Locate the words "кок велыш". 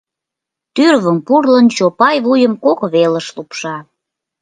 2.63-3.27